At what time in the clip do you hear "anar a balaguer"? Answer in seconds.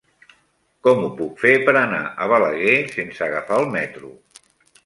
1.83-2.75